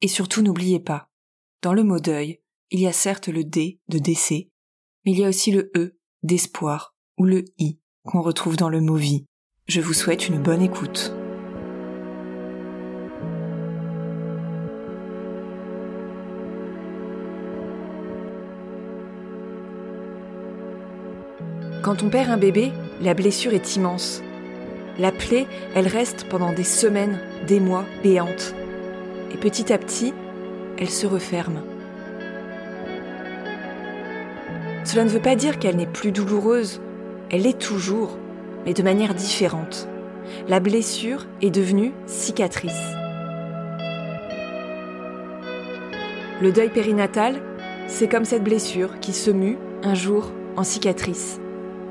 Et 0.00 0.08
surtout 0.08 0.42
n'oubliez 0.42 0.78
pas, 0.78 1.08
dans 1.60 1.72
le 1.72 1.82
mot 1.82 1.98
deuil, 1.98 2.40
il 2.70 2.80
y 2.80 2.86
a 2.86 2.92
certes 2.92 3.26
le 3.26 3.42
D 3.42 3.80
de 3.88 3.98
décès, 3.98 4.48
mais 5.04 5.10
il 5.10 5.18
y 5.18 5.24
a 5.24 5.28
aussi 5.28 5.50
le 5.50 5.72
E 5.76 5.96
d'espoir 6.22 6.94
ou 7.18 7.24
le 7.24 7.44
I 7.58 7.80
qu'on 8.04 8.22
retrouve 8.22 8.56
dans 8.56 8.68
le 8.68 8.80
mot 8.80 8.94
vie. 8.94 9.24
Je 9.66 9.80
vous 9.80 9.92
souhaite 9.92 10.28
une 10.28 10.40
bonne 10.40 10.62
écoute. 10.62 11.12
Quand 21.82 22.02
on 22.04 22.10
perd 22.10 22.30
un 22.30 22.38
bébé, 22.38 22.70
la 23.00 23.14
blessure 23.14 23.52
est 23.52 23.74
immense. 23.74 24.22
La 24.98 25.10
plaie, 25.10 25.46
elle 25.74 25.88
reste 25.88 26.28
pendant 26.28 26.52
des 26.52 26.64
semaines, 26.64 27.18
des 27.46 27.60
mois, 27.60 27.84
béante. 28.02 28.54
Et 29.32 29.36
petit 29.36 29.72
à 29.72 29.78
petit, 29.78 30.14
elle 30.78 30.90
se 30.90 31.06
referme. 31.06 31.62
Cela 34.84 35.04
ne 35.04 35.10
veut 35.10 35.20
pas 35.20 35.36
dire 35.36 35.58
qu'elle 35.58 35.76
n'est 35.76 35.86
plus 35.86 36.12
douloureuse, 36.12 36.80
elle 37.30 37.42
l'est 37.42 37.58
toujours, 37.58 38.16
mais 38.64 38.72
de 38.72 38.82
manière 38.82 39.14
différente. 39.14 39.86
La 40.48 40.60
blessure 40.60 41.26
est 41.42 41.50
devenue 41.50 41.92
cicatrice. 42.06 42.72
Le 46.40 46.52
deuil 46.52 46.70
périnatal, 46.70 47.42
c'est 47.86 48.08
comme 48.08 48.24
cette 48.24 48.44
blessure 48.44 49.00
qui 49.00 49.12
se 49.12 49.30
mue 49.30 49.58
un 49.82 49.94
jour 49.94 50.32
en 50.56 50.62
cicatrice. 50.62 51.40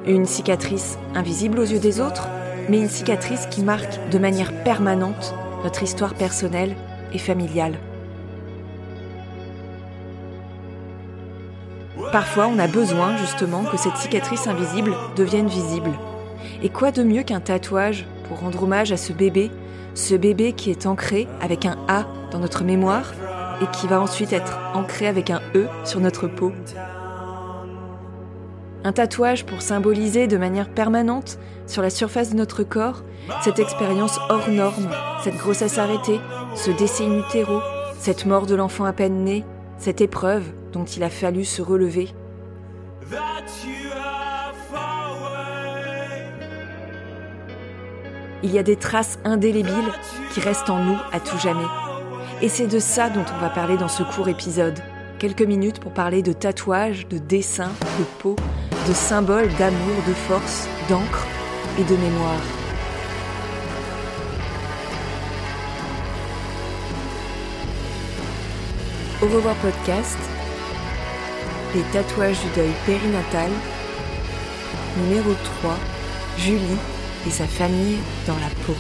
Une 0.07 0.25
cicatrice 0.25 0.97
invisible 1.13 1.59
aux 1.59 1.65
yeux 1.65 1.79
des 1.79 1.99
autres, 1.99 2.29
mais 2.69 2.79
une 2.79 2.89
cicatrice 2.89 3.45
qui 3.47 3.61
marque 3.61 4.09
de 4.09 4.17
manière 4.17 4.63
permanente 4.63 5.35
notre 5.63 5.83
histoire 5.83 6.13
personnelle 6.13 6.75
et 7.13 7.17
familiale. 7.17 7.77
Parfois, 12.11 12.47
on 12.47 12.59
a 12.59 12.67
besoin 12.67 13.17
justement 13.17 13.63
que 13.63 13.77
cette 13.77 13.97
cicatrice 13.97 14.47
invisible 14.47 14.93
devienne 15.15 15.47
visible. 15.47 15.91
Et 16.63 16.69
quoi 16.69 16.91
de 16.91 17.03
mieux 17.03 17.23
qu'un 17.23 17.39
tatouage 17.39 18.05
pour 18.27 18.39
rendre 18.39 18.63
hommage 18.63 18.91
à 18.91 18.97
ce 18.97 19.13
bébé, 19.13 19.51
ce 19.93 20.15
bébé 20.15 20.53
qui 20.53 20.69
est 20.69 20.85
ancré 20.85 21.27
avec 21.41 21.65
un 21.65 21.77
A 21.87 22.05
dans 22.31 22.39
notre 22.39 22.63
mémoire 22.63 23.13
et 23.61 23.65
qui 23.77 23.87
va 23.87 23.99
ensuite 23.99 24.31
être 24.31 24.59
ancré 24.73 25.07
avec 25.07 25.29
un 25.29 25.41
E 25.55 25.67
sur 25.83 25.99
notre 25.99 26.27
peau. 26.27 26.53
Un 28.83 28.93
tatouage 28.93 29.45
pour 29.45 29.61
symboliser 29.61 30.27
de 30.27 30.37
manière 30.37 30.69
permanente 30.69 31.39
sur 31.65 31.81
la 31.81 31.89
surface 31.89 32.29
de 32.29 32.37
notre 32.37 32.63
corps 32.63 33.03
cette 33.41 33.59
expérience 33.59 34.19
hors 34.29 34.49
norme, 34.49 34.89
cette 35.23 35.37
grossesse 35.37 35.77
arrêtée, 35.77 36.19
ce 36.55 36.71
décès 36.71 37.05
in 37.05 37.19
utero, 37.19 37.59
cette 37.97 38.25
mort 38.25 38.45
de 38.45 38.55
l'enfant 38.55 38.85
à 38.85 38.93
peine 38.93 39.23
né, 39.23 39.43
cette 39.77 40.01
épreuve 40.01 40.43
dont 40.73 40.85
il 40.85 41.03
a 41.03 41.09
fallu 41.09 41.45
se 41.45 41.61
relever. 41.61 42.09
Il 48.43 48.51
y 48.51 48.59
a 48.59 48.63
des 48.63 48.75
traces 48.75 49.19
indélébiles 49.23 49.73
qui 50.31 50.39
restent 50.39 50.69
en 50.69 50.83
nous 50.83 50.97
à 51.11 51.19
tout 51.19 51.37
jamais. 51.39 51.65
Et 52.41 52.49
c'est 52.49 52.67
de 52.67 52.79
ça 52.79 53.09
dont 53.09 53.25
on 53.35 53.41
va 53.41 53.49
parler 53.49 53.77
dans 53.77 53.87
ce 53.87 54.03
court 54.03 54.29
épisode. 54.29 54.79
Quelques 55.17 55.41
minutes 55.41 55.79
pour 55.79 55.91
parler 55.91 56.21
de 56.21 56.33
tatouages, 56.33 57.07
de 57.07 57.17
dessins, 57.17 57.71
de 57.99 58.03
peau, 58.19 58.35
de 58.87 58.93
symboles 58.93 59.49
d'amour, 59.57 59.95
de 60.07 60.13
force, 60.13 60.67
d'encre 60.87 61.25
et 61.79 61.83
de 61.83 61.95
mémoire. 61.95 62.66
Au 69.19 69.25
revoir 69.25 69.55
podcast, 69.55 70.19
les 71.73 71.81
tatouages 71.91 72.39
du 72.39 72.49
deuil 72.55 72.71
périnatal, 72.85 73.49
numéro 74.97 75.33
3, 75.61 75.75
Julie 76.37 76.61
et 77.25 77.31
sa 77.31 77.47
famille 77.47 77.97
dans 78.27 78.35
la 78.35 78.49
peau. 78.63 78.75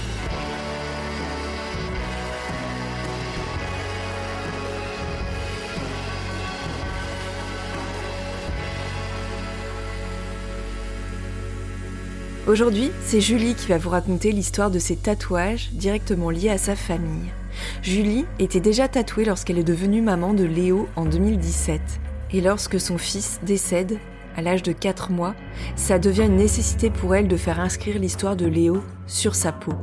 Aujourd'hui, 12.47 12.91
c'est 13.03 13.19
Julie 13.19 13.55
qui 13.55 13.67
va 13.67 13.77
vous 13.77 13.89
raconter 13.89 14.31
l'histoire 14.31 14.71
de 14.71 14.79
ses 14.79 14.95
tatouages 14.95 15.69
directement 15.73 16.29
liés 16.29 16.49
à 16.49 16.57
sa 16.57 16.77
famille. 16.77 17.29
Julie 17.81 18.25
était 18.39 18.61
déjà 18.61 18.87
tatouée 18.87 19.25
lorsqu'elle 19.25 19.57
est 19.57 19.65
devenue 19.65 20.01
maman 20.01 20.33
de 20.33 20.45
Léo 20.45 20.87
en 20.95 21.03
2017. 21.03 21.81
Et 22.31 22.39
lorsque 22.39 22.79
son 22.79 22.97
fils 22.97 23.41
décède, 23.43 23.99
à 24.37 24.41
l'âge 24.41 24.63
de 24.63 24.71
4 24.71 25.11
mois, 25.11 25.35
ça 25.75 25.99
devient 25.99 26.23
une 26.23 26.37
nécessité 26.37 26.89
pour 26.89 27.15
elle 27.15 27.27
de 27.27 27.35
faire 27.35 27.59
inscrire 27.59 27.99
l'histoire 27.99 28.37
de 28.37 28.45
Léo 28.45 28.81
sur 29.07 29.35
sa 29.35 29.51
peau. 29.51 29.73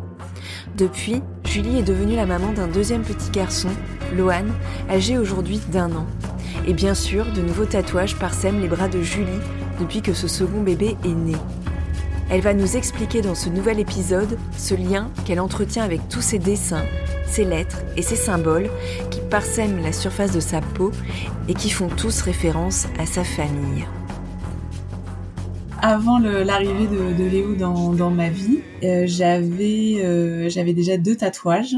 Depuis, 0.79 1.21
Julie 1.45 1.81
est 1.81 1.83
devenue 1.83 2.17
la 2.17 2.25
maman 2.25 2.55
d'un 2.55 2.69
deuxième 2.69 3.03
petit 3.03 3.31
garçon, 3.31 3.69
Lohan, 4.17 4.47
âgé 4.89 5.19
aujourd'hui 5.19 5.61
d'un 5.71 5.95
an. 5.95 6.07
Et 6.67 6.73
bien 6.73 6.95
sûr, 6.95 7.31
de 7.31 7.43
nouveaux 7.43 7.67
tatouages 7.67 8.17
parsèment 8.17 8.63
les 8.63 8.69
bras 8.69 8.89
de 8.89 9.03
Julie 9.03 9.29
depuis 9.79 10.01
que 10.01 10.15
ce 10.15 10.29
second 10.29 10.63
bébé 10.63 10.97
est 11.05 11.09
né. 11.09 11.37
Elle 12.31 12.41
va 12.41 12.55
nous 12.55 12.77
expliquer 12.77 13.21
dans 13.21 13.35
ce 13.35 13.49
nouvel 13.49 13.79
épisode 13.79 14.39
ce 14.57 14.75
lien 14.75 15.11
qu'elle 15.25 15.41
entretient 15.41 15.85
avec 15.85 16.09
tous 16.09 16.23
ses 16.23 16.39
dessins, 16.39 16.85
ses 17.27 17.45
lettres 17.45 17.83
et 17.97 18.03
ses 18.03 18.17
symboles 18.17 18.71
qui 19.11 19.21
parsèment 19.31 19.83
la 19.83 19.93
surface 19.93 20.33
de 20.33 20.41
sa 20.41 20.61
peau 20.61 20.91
et 21.49 21.55
qui 21.55 21.71
font 21.71 21.89
tous 21.89 22.23
référence 22.23 22.87
à 22.99 23.07
sa 23.07 23.25
famille. 23.25 23.85
Avant 25.83 26.19
l'arrivée 26.19 26.87
de, 26.87 27.25
Léo 27.25 27.57
dans, 27.57 28.11
ma 28.11 28.31
vie, 28.31 28.61
euh, 28.83 29.07
euh, 29.07 30.49
j'avais 30.49 30.73
déjà 30.73 30.97
deux 30.97 31.15
tatouages. 31.15 31.77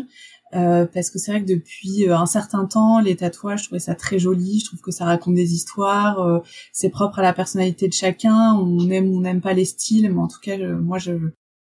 Euh, 0.57 0.87
parce 0.87 1.11
que 1.11 1.19
c'est 1.19 1.31
vrai 1.33 1.45
que 1.45 1.53
depuis 1.53 2.09
un 2.09 2.27
certain 2.27 2.65
temps, 2.65 3.01
les 3.01 3.17
tatouages, 3.17 3.61
je 3.61 3.65
trouvais 3.67 3.79
ça 3.79 3.95
très 3.95 4.19
joli. 4.19 4.61
Je 4.61 4.67
trouve 4.67 4.81
que 4.81 4.91
ça 4.91 5.05
raconte 5.05 5.35
des 5.35 5.55
histoires. 5.55 6.43
c'est 6.73 6.91
propre 6.91 7.19
à 7.19 7.23
la 7.23 7.33
personnalité 7.33 7.89
de 7.89 7.93
chacun. 7.93 8.55
On 8.55 8.91
aime 8.91 9.11
ou 9.11 9.19
on 9.19 9.21
n'aime 9.21 9.41
pas 9.41 9.53
les 9.53 9.67
styles, 9.67 10.11
mais 10.13 10.21
en 10.21 10.29
tout 10.29 10.41
cas, 10.41 10.57
moi, 10.59 10.99
je, 10.99 11.13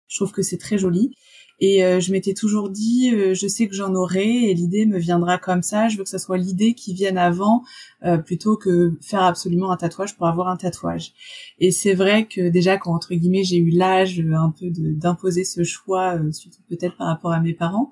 je 0.09 0.17
trouve 0.17 0.33
que 0.33 0.43
c'est 0.43 0.59
très 0.59 0.79
joli. 0.79 1.15
Et 1.59 1.85
euh, 1.85 2.01
je 2.01 2.13
m'étais 2.13 2.35
toujours 2.35 2.69
dit, 2.69 3.11
euh, 3.15 3.33
je 3.33 3.47
sais 3.47 3.67
que 3.67 3.75
j'en 3.75 3.95
aurai 3.95 4.51
et 4.51 4.55
l'idée 4.55 4.85
me 4.85 4.99
viendra 4.99 5.39
comme 5.39 5.63
ça. 5.63 5.89
Je 5.89 5.97
veux 5.97 6.05
que 6.05 6.11
ce 6.11 6.19
soit 6.19 6.37
l'idée 6.37 6.75
qui 6.75 6.93
vienne 6.93 7.17
avant 7.17 7.65
euh, 8.05 8.19
plutôt 8.19 8.57
que 8.57 8.93
faire 9.01 9.23
absolument 9.23 9.71
un 9.71 9.77
tatouage 9.77 10.17
pour 10.17 10.27
avoir 10.27 10.49
un 10.49 10.57
tatouage. 10.57 11.13
Et 11.59 11.71
c'est 11.71 11.95
vrai 11.95 12.27
que 12.27 12.49
déjà 12.49 12.77
quand 12.77 12.95
entre 12.95 13.15
guillemets 13.15 13.45
j'ai 13.45 13.57
eu 13.57 13.71
l'âge 13.71 14.21
un 14.21 14.51
peu 14.51 14.67
d'imposer 14.71 15.45
ce 15.45 15.65
choix, 15.65 16.19
surtout 16.33 16.61
peut-être 16.69 16.97
par 16.99 17.07
rapport 17.07 17.33
à 17.33 17.41
mes 17.41 17.55
parents, 17.55 17.91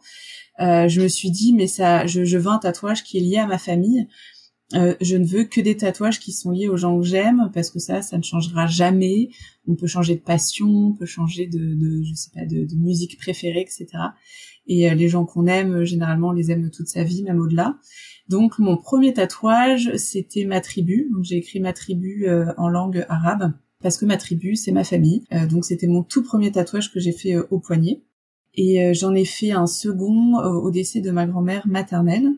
je 0.58 1.00
me 1.00 1.08
suis 1.08 1.31
dit 1.31 1.55
mais 1.55 1.66
ça, 1.66 2.06
je, 2.06 2.25
je 2.25 2.37
veux 2.37 2.50
un 2.50 2.58
tatouage 2.58 3.02
qui 3.02 3.16
est 3.16 3.20
lié 3.20 3.38
à 3.38 3.46
ma 3.46 3.58
famille 3.58 4.06
Euh, 4.75 4.94
je 5.00 5.17
ne 5.17 5.25
veux 5.25 5.44
que 5.44 5.61
des 5.61 5.76
tatouages 5.76 6.19
qui 6.19 6.32
sont 6.32 6.50
liés 6.50 6.69
aux 6.69 6.76
gens 6.76 6.99
que 6.99 7.06
j'aime 7.06 7.50
parce 7.55 7.71
que 7.71 7.79
ça, 7.79 8.03
ça 8.03 8.19
ne 8.19 8.23
changera 8.23 8.67
jamais. 8.67 9.29
On 9.69 9.76
peut 9.76 9.87
changer 9.87 10.17
de 10.17 10.21
passion, 10.21 10.69
on 10.69 10.93
peut 10.93 11.06
changer 11.06 11.47
de, 11.47 11.59
de 11.59 12.03
je 12.03 12.15
sais 12.15 12.31
pas, 12.35 12.44
de, 12.44 12.67
musique 12.76 13.19
préférée, 13.19 13.61
etc. 13.61 13.87
Et 14.67 14.91
euh, 14.91 14.94
les 14.94 15.09
gens 15.09 15.25
qu'on 15.25 15.47
aime, 15.47 15.85
généralement, 15.85 16.29
on 16.29 16.32
les 16.32 16.50
aime 16.50 16.71
toute 16.71 16.88
sa 16.88 17.05
vie, 17.05 17.23
même 17.23 17.41
au-delà. 17.41 17.79
Donc 18.29 18.59
mon 18.59 18.76
premier 18.76 19.12
tatouage, 19.12 19.94
c'était 19.97 20.44
ma 20.44 20.61
tribu. 20.61 21.11
J'ai 21.23 21.37
écrit 21.37 21.61
ma 21.61 21.73
tribu 21.73 22.26
euh, 22.26 22.53
en 22.56 22.69
langue 22.69 23.05
arabe 23.09 23.53
parce 23.81 23.99
que 23.99 24.06
ma 24.06 24.17
tribu, 24.17 24.56
c'est 24.56 24.73
ma 24.73 24.82
famille. 24.82 25.25
donc 25.50 25.67
c'était 25.67 25.87
mon 25.87 26.03
tout 26.03 26.23
premier 26.23 26.50
tatouage 26.50 26.91
que 26.91 27.00
j'ai 27.00 27.12
fait 27.12 27.37
au 27.37 27.59
poignet. 27.59 28.03
Et 28.55 28.94
j'en 28.94 29.15
ai 29.15 29.26
fait 29.26 29.50
un 29.50 29.67
second 29.67 30.38
au 30.38 30.71
décès 30.71 31.03
de 31.03 31.11
ma 31.11 31.26
grand-mère 31.26 31.67
maternelle. 31.67 32.31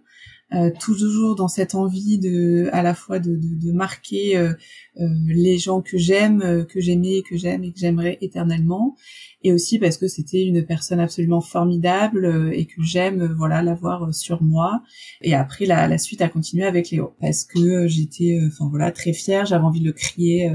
Euh, 0.55 0.71
toujours 0.79 1.35
dans 1.35 1.49
cette 1.49 1.75
envie 1.75 2.19
de 2.19 2.69
à 2.73 2.81
la 2.85 2.95
fois 2.95 3.19
de, 3.19 3.35
de, 3.35 3.67
de 3.67 3.73
marquer 3.73 4.37
euh, 4.37 4.53
euh, 5.01 5.09
les 5.27 5.59
gens 5.59 5.83
que 5.83 5.99
j'aime, 5.99 6.65
que 6.69 6.81
j'aimais, 6.81 7.23
que 7.29 7.37
j'aime 7.37 7.65
et 7.65 7.73
que 7.73 7.81
j'aimerais 7.81 8.17
éternellement, 8.21 8.95
et 9.43 9.53
aussi 9.53 9.81
parce 9.81 9.97
que 9.97 10.07
c'était 10.07 10.45
une 10.45 10.65
personne 10.65 11.01
absolument 11.01 11.41
formidable 11.41 12.53
et 12.55 12.67
que 12.67 12.81
j'aime 12.81 13.35
voilà 13.37 13.61
l'avoir 13.61 14.15
sur 14.15 14.41
moi. 14.41 14.83
Et 15.21 15.35
après 15.35 15.67
la, 15.67 15.89
la 15.89 15.99
suite 15.99 16.23
a 16.23 16.29
continué 16.29 16.65
avec 16.65 16.91
Léo. 16.91 17.15
Parce 17.21 17.45
que 17.45 17.89
j'étais 17.89 18.39
enfin 18.47 18.69
voilà 18.71 18.93
très 18.93 19.13
fière, 19.13 19.47
j'avais 19.47 19.65
envie 19.65 19.81
de 19.81 19.87
le 19.87 19.93
crier 19.93 20.49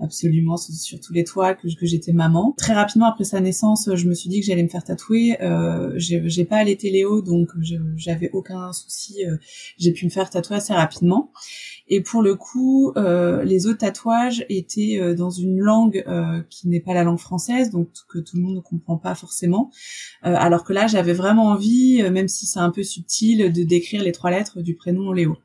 absolument 0.00 0.56
sur 0.56 1.00
tous 1.00 1.12
les 1.12 1.24
toits 1.24 1.54
que, 1.54 1.68
j'étais 1.82 2.12
maman. 2.12 2.54
Très 2.56 2.74
rapidement 2.74 3.06
après 3.06 3.24
sa 3.24 3.40
naissance, 3.40 3.90
je 3.94 4.08
me 4.08 4.14
suis 4.14 4.28
dit 4.28 4.40
que 4.40 4.46
j'allais 4.46 4.62
me 4.62 4.68
faire 4.68 4.84
tatouer. 4.84 5.40
Euh, 5.42 5.92
j'ai 5.96 6.44
pas 6.44 6.56
allaité 6.56 6.90
Léo, 6.90 7.22
donc 7.22 7.48
j'avais 7.96 8.30
aucun 8.32 8.72
souci. 8.72 9.24
Euh, 9.24 9.36
j'ai 9.78 9.92
pu 9.92 10.04
me 10.04 10.10
faire 10.10 10.30
tatouer 10.30 10.56
assez 10.56 10.72
rapidement. 10.72 11.30
Et 11.90 12.02
pour 12.02 12.22
le 12.22 12.34
coup, 12.34 12.92
euh, 12.96 13.42
les 13.44 13.66
autres 13.66 13.78
tatouages 13.78 14.44
étaient 14.48 14.98
euh, 15.00 15.14
dans 15.14 15.30
une 15.30 15.58
langue 15.58 16.04
euh, 16.06 16.42
qui 16.50 16.68
n'est 16.68 16.80
pas 16.80 16.92
la 16.92 17.02
langue 17.02 17.18
française, 17.18 17.70
donc 17.70 17.88
que 18.08 18.18
tout 18.18 18.36
le 18.36 18.42
monde 18.42 18.56
ne 18.56 18.60
comprend 18.60 18.98
pas 18.98 19.14
forcément. 19.14 19.70
Euh, 20.24 20.34
alors 20.36 20.64
que 20.64 20.72
là, 20.72 20.86
j'avais 20.86 21.14
vraiment 21.14 21.46
envie, 21.46 22.02
même 22.10 22.28
si 22.28 22.46
c'est 22.46 22.60
un 22.60 22.70
peu 22.70 22.82
subtil, 22.82 23.52
de 23.52 23.62
décrire 23.62 24.02
les 24.02 24.12
trois 24.12 24.30
lettres 24.30 24.60
du 24.60 24.74
prénom 24.74 25.12
Léo. 25.12 25.38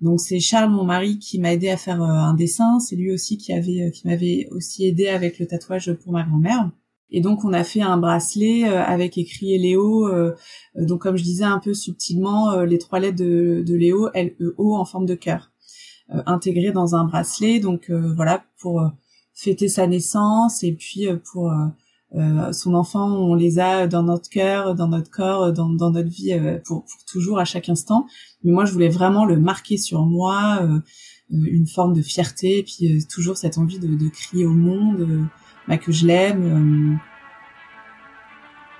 Donc 0.00 0.20
c'est 0.20 0.38
Charles, 0.38 0.70
mon 0.70 0.84
mari, 0.84 1.18
qui 1.18 1.40
m'a 1.40 1.52
aidé 1.52 1.70
à 1.70 1.76
faire 1.76 2.02
euh, 2.02 2.06
un 2.06 2.34
dessin. 2.34 2.78
C'est 2.78 2.96
lui 2.96 3.10
aussi 3.12 3.38
euh, 3.50 3.90
qui 3.90 4.06
m'avait 4.06 4.48
aussi 4.52 4.86
aidé 4.86 5.08
avec 5.08 5.38
le 5.38 5.46
tatouage 5.46 5.92
pour 5.94 6.12
ma 6.12 6.22
grand-mère. 6.22 6.70
Et 7.10 7.20
donc 7.20 7.44
on 7.44 7.52
a 7.52 7.64
fait 7.64 7.80
un 7.80 7.96
bracelet 7.96 8.68
euh, 8.68 8.82
avec 8.82 9.18
écrit 9.18 9.58
Léo. 9.58 10.08
donc 10.76 11.00
comme 11.02 11.16
je 11.16 11.22
disais 11.22 11.44
un 11.44 11.58
peu 11.58 11.74
subtilement, 11.74 12.60
les 12.62 12.78
trois 12.78 13.00
lettres 13.00 13.16
de, 13.16 13.74
Léo, 13.74 14.08
E 14.14 14.54
O 14.58 14.76
en 14.76 14.84
forme 14.84 15.06
de 15.06 15.14
cœur, 15.14 15.50
intégré 16.26 16.70
dans 16.70 16.94
un 16.94 17.04
bracelet. 17.04 17.60
Donc 17.60 17.90
voilà 17.90 18.44
pour 18.60 18.82
fêter 19.34 19.68
sa 19.68 19.86
naissance 19.86 20.62
et 20.62 20.72
puis 20.72 21.06
pour 21.32 21.50
euh, 22.14 22.52
son 22.52 22.72
enfant, 22.72 23.06
on 23.06 23.34
les 23.34 23.58
a 23.58 23.86
dans 23.86 24.02
notre 24.02 24.30
cœur, 24.30 24.74
dans 24.74 24.88
notre 24.88 25.10
corps, 25.10 25.52
dans, 25.52 25.68
dans 25.68 25.90
notre 25.90 26.08
vie 26.08 26.32
euh, 26.32 26.58
pour, 26.64 26.84
pour, 26.84 27.04
toujours, 27.06 27.38
à 27.38 27.44
chaque 27.44 27.68
instant. 27.68 28.06
Mais 28.42 28.52
moi, 28.52 28.64
je 28.64 28.72
voulais 28.72 28.88
vraiment 28.88 29.26
le 29.26 29.38
marquer 29.38 29.76
sur 29.76 30.06
moi, 30.06 30.60
euh, 30.62 30.80
une 31.30 31.66
forme 31.66 31.92
de 31.92 32.00
fierté, 32.00 32.58
et 32.58 32.62
puis 32.62 33.06
toujours 33.06 33.36
cette 33.36 33.58
envie 33.58 33.78
de, 33.78 33.94
de 33.94 34.08
crier 34.08 34.46
au 34.46 34.54
monde 34.54 35.28
bah, 35.66 35.76
que 35.76 35.92
je 35.92 36.06
l'aime 36.06 36.98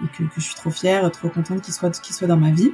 et 0.02 0.06
que, 0.16 0.22
que, 0.22 0.40
je 0.40 0.40
suis 0.40 0.54
trop 0.54 0.70
fière, 0.70 1.10
trop 1.10 1.28
contente 1.28 1.60
qu'il 1.60 1.74
soit, 1.74 2.00
qu'il 2.00 2.14
soit 2.14 2.28
dans 2.28 2.38
ma 2.38 2.50
vie. 2.50 2.72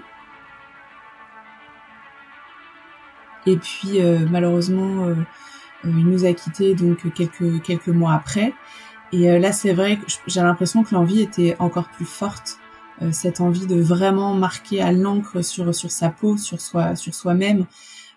Et 3.46 3.56
puis 3.56 3.98
malheureusement, 4.30 5.08
il 5.82 6.06
nous 6.06 6.24
a 6.24 6.32
quittés 6.32 6.76
donc 6.76 7.12
quelques 7.12 7.60
quelques 7.62 7.88
mois 7.88 8.12
après. 8.12 8.54
Et 9.14 9.31
euh, 9.31 9.38
là, 9.38 9.52
c'est 9.52 9.72
vrai 9.72 9.96
que 9.96 10.02
j'ai 10.26 10.40
l'impression 10.40 10.82
que 10.82 10.93
l'envie 10.93 11.20
était 11.20 11.55
encore 11.61 11.88
plus 11.88 12.05
forte, 12.05 12.58
euh, 13.00 13.12
cette 13.12 13.40
envie 13.40 13.66
de 13.66 13.81
vraiment 13.81 14.34
marquer 14.34 14.81
à 14.81 14.90
l'encre 14.90 15.40
sur 15.43 15.72
sur 15.72 15.93
sa 15.93 16.11
peau, 16.11 16.37
sur 16.37 16.61
soi, 16.61 16.96
sur 16.96 17.14
soi-même. 17.14 17.66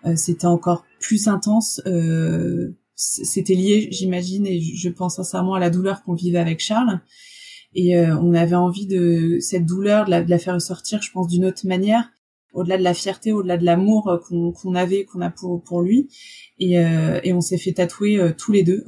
Euh, 0.05 0.15
c'était 0.15 0.47
encore 0.47 0.85
plus 0.99 1.27
intense. 1.27 1.79
c'était 2.95 3.53
lié, 3.53 3.89
j'imagine, 3.91 4.47
et 4.47 4.59
je 4.59 4.89
pense 4.89 5.17
sincèrement 5.17 5.53
à 5.53 5.59
la 5.59 5.69
douleur 5.69 6.01
qu'on 6.01 6.15
vivait 6.15 6.39
avec 6.39 6.59
Charles. 6.59 6.99
Et 7.75 7.95
on 7.99 8.33
avait 8.33 8.55
envie 8.55 8.87
de 8.87 9.37
cette 9.39 9.65
douleur, 9.65 10.05
de 10.05 10.09
la, 10.09 10.23
de 10.23 10.29
la 10.31 10.39
faire 10.39 10.55
ressortir, 10.55 11.03
je 11.03 11.11
pense, 11.11 11.27
d'une 11.27 11.45
autre 11.45 11.67
manière 11.67 12.09
au-delà 12.57 12.77
de 12.77 12.83
la 12.83 12.95
fierté, 12.95 13.31
au-delà 13.31 13.57
de 13.57 13.63
l'amour 13.63 14.09
euh, 14.09 14.17
qu'on 14.51 14.75
avait, 14.75 15.05
qu'on 15.05 15.21
a 15.21 15.29
pour, 15.29 15.61
pour 15.63 15.81
lui. 15.81 16.09
Et, 16.59 16.79
euh, 16.79 17.19
et 17.23 17.31
on 17.31 17.39
s'est 17.39 17.59
fait 17.59 17.73
tatouer 17.73 18.19
euh, 18.19 18.33
tous 18.35 18.51
les 18.51 18.63
deux 18.63 18.83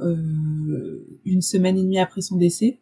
une 1.24 1.40
semaine 1.40 1.78
et 1.78 1.82
demie 1.82 2.00
après 2.00 2.20
son 2.20 2.36
décès. 2.36 2.80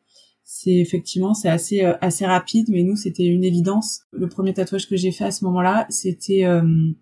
C'est 0.51 0.77
effectivement 0.77 1.35
c'est 1.35 1.51
assez 1.51 1.83
assez 1.83 2.25
rapide, 2.25 2.69
mais 2.71 2.83
nous 2.83 2.97
c'était 2.97 3.27
une 3.27 3.45
évidence. 3.45 4.01
Le 4.13 4.29
premier 4.31 4.55
tatouage 4.55 4.89
que 4.89 4.97
j'ai 4.97 5.13
fait 5.13 5.25
à 5.25 5.31
ce 5.31 5.45
moment-là, 5.45 5.87
c'était 5.91 6.45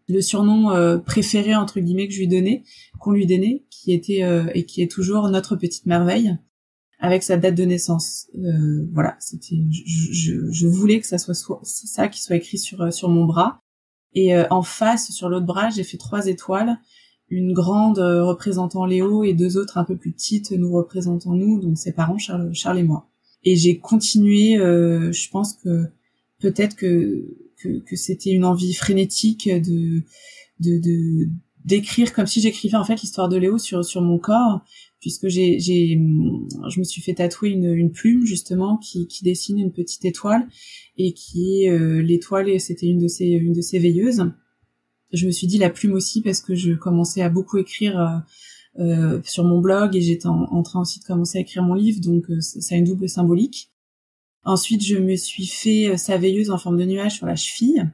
le 0.08 0.20
surnom 0.20 1.00
préféré 1.06 1.54
entre 1.54 1.78
guillemets 1.78 2.08
que 2.08 2.14
je 2.14 2.18
lui 2.18 2.26
donnais, 2.26 2.64
qu'on 2.98 3.12
lui 3.12 3.24
donnait, 3.24 3.64
qui 3.70 3.92
était 3.92 4.22
et 4.52 4.64
qui 4.64 4.82
est 4.82 4.90
toujours 4.90 5.28
notre 5.28 5.54
petite 5.54 5.86
merveille 5.86 6.36
avec 6.98 7.22
sa 7.22 7.36
date 7.36 7.54
de 7.54 7.64
naissance. 7.64 8.26
voilà, 8.92 9.16
c'était, 9.20 9.58
je, 9.70 10.12
je, 10.12 10.50
je, 10.50 10.66
voulais 10.66 10.98
que 10.98 11.06
ça 11.06 11.18
soit 11.18 11.34
ça 11.62 12.08
qui 12.08 12.20
soit 12.20 12.36
écrit 12.36 12.58
sur 12.58 12.92
sur 12.92 13.08
mon 13.08 13.26
bras. 13.26 13.62
Et 14.16 14.34
euh, 14.34 14.46
en 14.50 14.62
face, 14.62 15.12
sur 15.12 15.28
l'autre 15.28 15.44
bras, 15.44 15.68
j'ai 15.68 15.84
fait 15.84 15.98
trois 15.98 16.26
étoiles, 16.26 16.78
une 17.28 17.52
grande 17.52 17.98
euh, 17.98 18.24
représentant 18.24 18.86
Léo 18.86 19.22
et 19.22 19.34
deux 19.34 19.58
autres 19.58 19.76
un 19.76 19.84
peu 19.84 19.94
plus 19.94 20.10
petites 20.10 20.52
nous 20.52 20.72
représentant 20.72 21.34
nous, 21.34 21.60
donc 21.60 21.76
ses 21.76 21.92
parents, 21.92 22.16
Charles, 22.16 22.52
Charles 22.54 22.78
et 22.78 22.82
moi. 22.82 23.10
Et 23.44 23.56
j'ai 23.56 23.78
continué, 23.78 24.56
euh, 24.56 25.12
je 25.12 25.28
pense 25.28 25.52
que 25.52 25.84
peut-être 26.40 26.76
que, 26.76 27.26
que, 27.62 27.96
c'était 27.96 28.30
une 28.30 28.46
envie 28.46 28.72
frénétique 28.72 29.48
de 29.48 30.02
de 30.60 31.28
d'écrire 31.64 32.14
comme 32.14 32.26
si 32.26 32.40
j'écrivais 32.40 32.76
en 32.76 32.84
fait 32.84 33.00
l'histoire 33.02 33.28
de 33.28 33.36
Léo 33.36 33.58
sur 33.58 33.84
sur 33.84 34.00
mon 34.00 34.18
corps 34.18 34.60
puisque 35.06 35.28
j'ai, 35.28 35.60
j'ai, 35.60 35.90
je 36.68 36.78
me 36.80 36.82
suis 36.82 37.00
fait 37.00 37.14
tatouer 37.14 37.50
une, 37.50 37.92
plume 37.92 38.26
justement 38.26 38.76
qui, 38.76 39.06
dessine 39.22 39.56
une 39.56 39.70
petite 39.70 40.04
étoile 40.04 40.48
et 40.98 41.12
qui 41.12 41.62
est 41.62 41.70
euh, 41.70 42.02
l'étoile, 42.02 42.58
c'était 42.58 42.86
une 42.86 42.98
de 42.98 43.06
ces, 43.06 43.26
une 43.26 43.52
de 43.52 43.60
ces 43.60 43.78
veilleuses. 43.78 44.32
Je 45.12 45.26
me 45.26 45.30
suis 45.30 45.46
dit 45.46 45.58
la 45.58 45.70
plume 45.70 45.92
aussi 45.92 46.22
parce 46.22 46.40
que 46.40 46.56
je 46.56 46.72
commençais 46.72 47.22
à 47.22 47.28
beaucoup 47.28 47.56
écrire 47.58 48.00
euh, 48.00 48.82
euh 48.82 49.20
sur 49.22 49.44
mon 49.44 49.60
blog 49.60 49.94
et 49.94 50.00
j'étais 50.00 50.26
en, 50.26 50.62
train 50.64 50.80
aussi 50.80 50.98
de 50.98 51.04
commencer 51.04 51.38
à 51.38 51.42
écrire 51.42 51.62
mon 51.62 51.74
livre, 51.74 52.00
donc 52.00 52.28
euh, 52.28 52.40
ça 52.40 52.74
a 52.74 52.78
une 52.78 52.86
double 52.86 53.08
symbolique. 53.08 53.70
Ensuite, 54.42 54.84
je 54.84 54.96
me 54.96 55.14
suis 55.14 55.46
fait 55.46 55.96
sa 55.96 56.18
veilleuse 56.18 56.50
en 56.50 56.58
forme 56.58 56.78
de 56.78 56.84
nuage 56.84 57.14
sur 57.14 57.26
la 57.26 57.36
cheville 57.36 57.92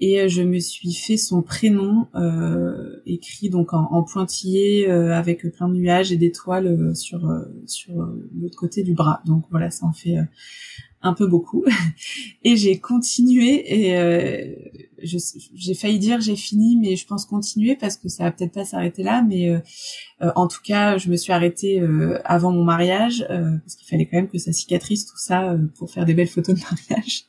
et 0.00 0.20
euh, 0.20 0.28
je 0.28 0.42
me 0.42 0.58
suis 0.58 0.92
fait 0.92 1.16
son 1.16 1.42
prénom 1.42 2.08
euh, 2.14 3.00
écrit 3.06 3.50
donc 3.50 3.72
en, 3.72 4.02
pointillé 4.02 4.90
euh, 4.90 5.14
avec 5.14 5.46
plein 5.52 5.68
de 5.68 5.74
nuages 5.74 6.10
et 6.10 6.16
d'étoiles 6.16 6.96
sur 6.96 7.20
sur 7.66 7.94
l'autre 8.34 8.56
côté 8.56 8.82
du 8.82 8.94
bras. 8.94 9.22
Donc 9.26 9.44
voilà, 9.50 9.70
ça 9.70 9.86
en 9.86 9.92
fait 9.92 10.16
un 11.02 11.14
peu 11.14 11.26
beaucoup. 11.26 11.64
et 12.44 12.56
j'ai 12.56 12.78
continué 12.78 13.64
et 13.66 14.56
j'ai 15.02 15.74
failli 15.74 15.98
dire 15.98 16.20
j'ai 16.20 16.36
fini, 16.36 16.76
mais 16.76 16.96
je 16.96 17.06
pense 17.06 17.24
continuer 17.24 17.76
parce 17.76 17.96
que 17.96 18.08
ça 18.08 18.24
va 18.24 18.32
peut-être 18.32 18.52
pas 18.52 18.64
s'arrêter 18.64 19.02
là. 19.02 19.24
Mais 19.26 19.50
en 20.20 20.46
tout 20.46 20.60
cas, 20.62 20.98
je 20.98 21.08
me 21.08 21.16
suis 21.16 21.32
arrêtée 21.32 21.82
avant 22.24 22.52
mon 22.52 22.64
mariage 22.64 23.24
parce 23.28 23.76
qu'il 23.76 23.88
fallait 23.88 24.06
quand 24.06 24.18
même 24.18 24.28
que 24.28 24.38
ça 24.38 24.52
cicatrise 24.52 25.06
tout 25.06 25.18
ça 25.18 25.56
pour 25.76 25.90
faire 25.90 26.04
des 26.04 26.14
belles 26.14 26.28
photos 26.28 26.54
de 26.54 26.60
mariage. 26.60 27.24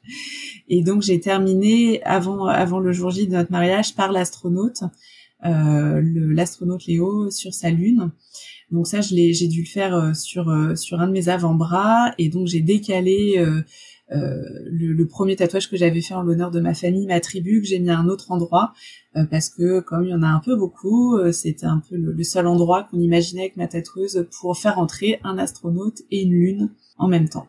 Et 0.73 0.83
donc 0.83 1.01
j'ai 1.01 1.19
terminé 1.19 2.01
avant 2.03 2.45
avant 2.45 2.79
le 2.79 2.91
jour 2.91 3.09
J 3.09 3.27
de 3.27 3.33
notre 3.33 3.51
mariage 3.51 3.95
par 3.95 4.11
l'astronaute, 4.11 4.83
euh, 5.45 6.01
l'astronaute 6.03 6.85
Léo 6.85 7.29
sur 7.29 7.53
sa 7.53 7.69
lune. 7.69 8.11
Donc 8.71 8.87
ça, 8.87 9.01
j'ai 9.01 9.47
dû 9.47 9.61
le 9.61 9.67
faire 9.67 9.95
euh, 9.95 10.13
sur 10.13 10.49
euh, 10.49 10.75
sur 10.75 11.01
un 11.01 11.07
de 11.07 11.11
mes 11.11 11.27
avant-bras 11.27 12.13
et 12.17 12.29
donc 12.29 12.47
j'ai 12.47 12.61
décalé 12.61 13.35
euh, 13.37 13.61
le, 14.09 14.93
le, 14.93 15.07
premier 15.07 15.35
tatouage 15.35 15.69
que 15.69 15.77
j'avais 15.77 16.01
fait 16.01 16.13
en 16.13 16.21
l'honneur 16.21 16.51
de 16.51 16.59
ma 16.59 16.73
famille, 16.73 17.05
ma 17.05 17.19
tribu, 17.19 17.61
que 17.61 17.67
j'ai 17.67 17.79
mis 17.79 17.89
à 17.89 17.97
un 17.97 18.07
autre 18.07 18.31
endroit 18.31 18.73
parce 19.29 19.49
que 19.49 19.79
comme 19.79 20.03
il 20.03 20.09
y 20.09 20.13
en 20.13 20.21
a 20.21 20.27
un 20.27 20.41
peu 20.43 20.57
beaucoup, 20.57 21.17
c'était 21.31 21.65
un 21.65 21.81
peu 21.89 21.95
le, 21.95 22.11
le 22.11 22.23
seul 22.23 22.45
endroit 22.47 22.83
qu'on 22.83 22.99
imaginait 22.99 23.43
avec 23.43 23.55
ma 23.55 23.67
tatoueuse 23.67 24.27
pour 24.39 24.57
faire 24.57 24.79
entrer 24.79 25.21
un 25.23 25.37
astronaute 25.37 26.01
et 26.11 26.23
une 26.23 26.31
lune 26.31 26.71
en 26.97 27.07
même 27.07 27.29
temps. 27.29 27.47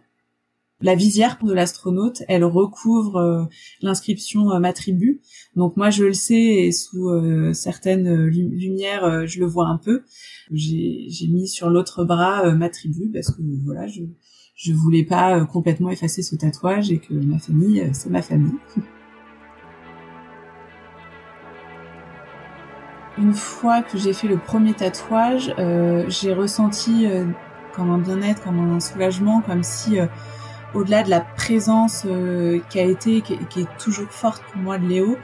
La 0.83 0.95
visière 0.95 1.39
de 1.43 1.53
l'astronaute, 1.53 2.23
elle 2.29 2.45
recouvre 2.45 3.17
euh, 3.17 3.45
l'inscription 3.81 4.51
euh, 4.51 4.59
ma 4.59 4.73
tribu. 4.73 5.21
Donc 5.57 5.77
moi 5.77 5.91
je 5.91 6.05
le 6.05 6.13
sais 6.13 6.35
et 6.35 6.73
sous 6.73 7.09
euh, 7.09 7.53
certaines 7.53 8.27
lumières 8.27 9.27
je 9.27 9.41
le 9.41 9.47
vois 9.47 9.69
un 9.69 9.79
peu. 9.79 10.03
J'ai 10.51 11.29
mis 11.29 11.47
sur 11.47 11.71
l'autre 11.71 12.05
bras 12.05 12.53
ma 12.55 12.69
tribu 12.69 13.11
parce 13.13 13.31
que 13.31 13.43
voilà 13.65 13.87
je 13.87 14.03
je 14.55 14.73
voulais 14.73 15.05
pas 15.05 15.45
complètement 15.47 15.91
effacer 15.91 16.23
ce 16.23 16.37
tatouage 16.37 16.91
et 16.91 16.99
que 16.99 17.15
ma 17.15 17.39
famille 17.39 17.89
c'est 17.93 18.11
ma 18.11 18.23
famille. 18.23 18.53
une 23.19 23.35
fois 23.35 23.83
que 23.83 23.99
j'ai 23.99 24.13
fait 24.13 24.29
le 24.29 24.39
premier 24.39 24.75
tatouage, 24.75 25.55
euh, 25.59 26.05
j'ai 26.09 26.33
ressenti 26.33 27.07
euh, 27.07 27.27
comme 27.75 27.91
un 27.91 27.99
bien-être, 27.99 28.43
comme 28.43 28.59
un 28.59 28.81
soulagement, 28.81 29.43
comme 29.43 29.63
si 29.63 30.01
euh, 30.01 30.07
au-delà 30.75 31.03
de 31.03 31.11
la 31.11 31.21
présence 31.21 32.07
qui 32.71 32.79
a 32.79 32.85
été, 32.85 33.21
qui, 33.23 33.35
est 33.35 33.79
toujours 33.79 34.11
forte 34.11 34.43
pour 34.53 34.61
moi 34.61 34.79
de 34.79 34.87
Léo, 34.87 35.17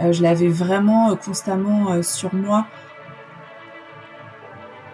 je 0.00 0.22
l'avais 0.22 0.48
vraiment 0.48 1.14
constamment 1.16 2.02
sur 2.02 2.34
moi. 2.34 2.66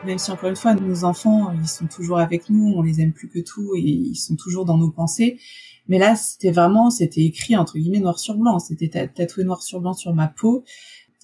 Même 0.05 0.19
si 0.19 0.31
encore 0.31 0.49
une 0.49 0.57
fois, 0.57 0.75
nos 0.75 1.05
enfants, 1.05 1.53
ils 1.53 1.69
sont 1.69 1.87
toujours 1.87 2.19
avec 2.19 2.49
nous, 2.49 2.73
on 2.77 2.83
les 2.83 3.01
aime 3.01 3.13
plus 3.13 3.29
que 3.29 3.39
tout 3.39 3.75
et 3.77 3.81
ils 3.81 4.17
sont 4.17 4.37
toujours 4.37 4.65
dans 4.65 4.79
nos 4.79 4.91
pensées. 4.91 5.39
Mais 5.89 5.99
là, 5.99 6.15
c'était 6.17 6.53
vraiment, 6.53 6.89
c'était 6.89 7.23
écrit 7.23 7.57
entre 7.57 7.77
guillemets 7.77 7.99
noir 7.99 8.19
sur 8.19 8.37
blanc, 8.37 8.59
c'était 8.59 9.09
tatoué 9.09 9.45
noir 9.45 9.63
sur 9.63 9.81
blanc 9.81 9.93
sur 9.93 10.15
ma 10.15 10.29
peau. 10.29 10.65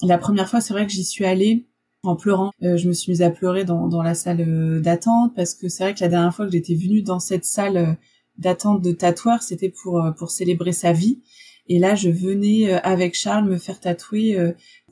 La 0.03 0.19
première 0.19 0.49
fois, 0.49 0.61
c'est 0.61 0.75
vrai 0.75 0.87
que 0.87 0.93
j'y 0.93 1.05
suis 1.05 1.25
allée 1.25 1.67
en 2.03 2.17
pleurant. 2.17 2.51
Euh, 2.63 2.77
je 2.77 2.89
me 2.89 2.93
suis 2.93 3.13
mise 3.13 3.23
à 3.23 3.31
pleurer 3.31 3.65
dans, 3.65 3.89
dans 3.89 4.03
la 4.03 4.15
salle 4.15 4.41
euh, 4.41 4.81
d'attente 4.81 5.35
parce 5.35 5.55
que 5.55 5.69
c'est 5.69 5.85
vrai 5.85 5.95
que 5.95 6.01
la 6.01 6.09
dernière 6.09 6.35
fois 6.35 6.47
que 6.47 6.53
j'étais 6.53 6.75
venue 6.75 7.03
dans 7.03 7.21
cette 7.21 7.45
salle 7.45 7.77
euh, 7.77 7.93
d'attente 8.39 8.83
de 8.83 8.93
tatoueur, 8.93 9.43
c'était 9.43 9.69
pour 9.71 10.03
pour 10.19 10.31
célébrer 10.31 10.73
sa 10.73 10.93
vie. 10.93 11.21
Et 11.69 11.79
là, 11.79 11.95
je 11.95 12.11
venais 12.11 12.73
avec 12.73 13.15
Charles 13.15 13.49
me 13.49 13.59
faire 13.59 13.81
tatouer 13.81 14.39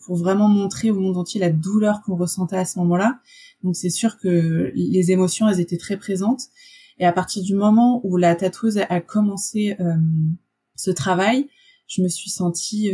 pour 0.04 0.16
vraiment 0.16 0.48
montrer 0.48 0.90
au 0.90 0.98
monde 0.98 1.16
entier 1.16 1.40
la 1.40 1.50
douleur 1.50 2.02
qu'on 2.02 2.16
ressentait 2.16 2.56
à 2.56 2.64
ce 2.64 2.78
moment-là. 2.80 3.20
Donc 3.62 3.76
c'est 3.76 3.90
sûr 3.90 4.18
que 4.18 4.72
les 4.74 5.12
émotions, 5.12 5.48
elles 5.48 5.60
étaient 5.60 5.76
très 5.76 5.96
présentes. 5.96 6.42
Et 6.98 7.04
à 7.06 7.12
partir 7.12 7.44
du 7.44 7.54
moment 7.54 8.00
où 8.04 8.16
la 8.16 8.34
tatoueuse 8.34 8.78
a 8.78 9.00
commencé 9.00 9.76
ce 10.74 10.90
travail, 10.90 11.48
je 11.86 12.02
me 12.02 12.08
suis 12.08 12.30
sentie 12.30 12.90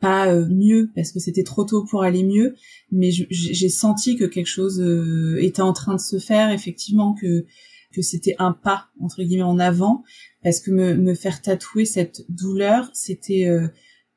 pas 0.00 0.32
euh, 0.32 0.46
mieux 0.48 0.90
parce 0.94 1.12
que 1.12 1.20
c'était 1.20 1.44
trop 1.44 1.64
tôt 1.64 1.84
pour 1.84 2.02
aller 2.02 2.24
mieux, 2.24 2.56
mais 2.90 3.10
j'ai 3.10 3.68
senti 3.68 4.16
que 4.16 4.24
quelque 4.24 4.46
chose 4.46 4.80
euh, 4.80 5.38
était 5.40 5.62
en 5.62 5.72
train 5.72 5.94
de 5.94 6.00
se 6.00 6.18
faire, 6.18 6.50
effectivement 6.50 7.14
que 7.14 7.44
que 7.92 8.02
c'était 8.02 8.36
un 8.38 8.52
pas 8.52 8.88
entre 9.00 9.22
guillemets 9.22 9.42
en 9.42 9.58
avant, 9.58 10.04
parce 10.42 10.60
que 10.60 10.70
me, 10.70 10.94
me 10.94 11.14
faire 11.14 11.42
tatouer 11.42 11.84
cette 11.84 12.24
douleur, 12.28 12.90
c'était 12.94 13.46
euh, 13.46 13.68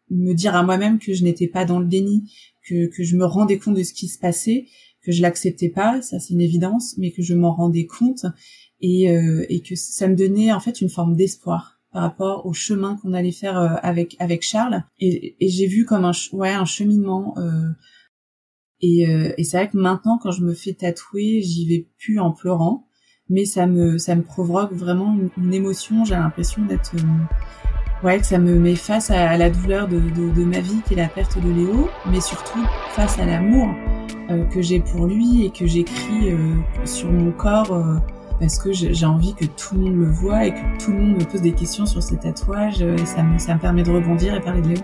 me 0.09 0.33
dire 0.33 0.55
à 0.55 0.63
moi-même 0.63 0.99
que 0.99 1.13
je 1.13 1.23
n'étais 1.23 1.47
pas 1.47 1.65
dans 1.65 1.79
le 1.79 1.87
déni, 1.87 2.31
que 2.67 2.87
que 2.87 3.03
je 3.03 3.15
me 3.15 3.25
rendais 3.25 3.57
compte 3.57 3.75
de 3.75 3.83
ce 3.83 3.93
qui 3.93 4.07
se 4.07 4.19
passait, 4.19 4.67
que 5.03 5.11
je 5.11 5.21
l'acceptais 5.21 5.69
pas, 5.69 6.01
ça 6.01 6.19
c'est 6.19 6.33
une 6.33 6.41
évidence, 6.41 6.95
mais 6.97 7.11
que 7.11 7.21
je 7.21 7.33
m'en 7.33 7.53
rendais 7.53 7.85
compte. 7.85 8.25
Et 8.85 9.05
et 9.05 9.61
que 9.61 9.75
ça 9.75 10.09
me 10.09 10.15
donnait 10.15 10.51
en 10.51 10.59
fait 10.59 10.81
une 10.81 10.89
forme 10.89 11.15
d'espoir 11.15 11.73
par 11.93 12.01
rapport 12.01 12.45
au 12.45 12.53
chemin 12.53 12.97
qu'on 12.97 13.13
allait 13.13 13.31
faire 13.31 13.57
euh, 13.57 13.75
avec 13.83 14.17
avec 14.19 14.41
Charles. 14.41 14.83
Et, 14.99 15.37
et 15.39 15.47
j'ai 15.47 15.67
vu 15.67 15.85
comme 15.85 16.03
un 16.03 16.11
ouais 16.33 16.49
un 16.49 16.65
cheminement 16.65 17.35
euh, 17.37 17.69
et, 18.81 19.07
euh, 19.07 19.31
et 19.37 19.43
c'est 19.45 19.57
vrai 19.57 19.69
que 19.69 19.77
maintenant 19.77 20.17
quand 20.21 20.31
je 20.31 20.41
me 20.41 20.53
fais 20.53 20.73
tatouer 20.73 21.41
j'y 21.41 21.67
vais 21.67 21.87
plus 21.99 22.19
en 22.19 22.31
pleurant 22.31 22.87
mais 23.29 23.45
ça 23.45 23.65
me 23.65 23.97
ça 23.97 24.15
me 24.15 24.21
provoque 24.21 24.73
vraiment 24.73 25.15
une, 25.37 25.53
émotion 25.53 26.05
j'ai 26.05 26.15
l'impression 26.15 26.63
d'être 26.65 26.91
ouais 28.03 28.19
que 28.19 28.25
ça 28.25 28.37
me 28.37 28.59
met 28.59 28.75
face 28.75 29.11
à, 29.11 29.37
la 29.37 29.49
douleur 29.49 29.87
de, 29.87 30.43
ma 30.43 30.59
vie 30.59 30.81
qui 30.85 30.93
est 30.93 30.97
la 30.97 31.07
perte 31.07 31.37
de 31.41 31.49
Léo 31.49 31.89
mais 32.11 32.19
surtout 32.19 32.59
face 32.89 33.17
à 33.19 33.25
l'amour 33.25 33.69
que 34.51 34.61
j'ai 34.61 34.79
pour 34.79 35.05
lui 35.05 35.45
et 35.45 35.51
que 35.51 35.65
j'écris 35.65 36.35
sur 36.85 37.11
mon 37.11 37.31
corps 37.31 38.01
parce 38.39 38.59
que 38.59 38.71
j'ai 38.73 39.05
envie 39.05 39.33
que 39.35 39.45
tout 39.45 39.75
le 39.75 39.81
monde 39.81 39.99
le 39.99 40.11
voit 40.11 40.45
et 40.45 40.53
que 40.53 40.83
tout 40.83 40.91
le 40.91 40.97
monde 40.97 41.17
me 41.17 41.23
pose 41.23 41.41
des 41.41 41.53
questions 41.53 41.85
sur 41.85 42.01
ces 42.01 42.17
tatouages 42.17 42.81
euh, 42.81 42.95
et 42.95 43.05
ça 43.05 43.23
me, 43.23 43.37
ça 43.37 43.55
me 43.55 43.59
permet 43.59 43.83
de 43.83 43.91
rebondir 43.91 44.35
et 44.35 44.41
parler 44.41 44.61
de 44.61 44.67
Léo. 44.69 44.81